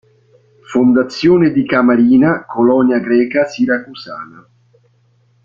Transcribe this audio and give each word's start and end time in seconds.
Fondazione 0.63 1.51
di 1.51 1.63
Camarina, 1.63 2.43
colonia 2.47 2.97
greca 2.97 3.45
siracusana. 3.45 4.47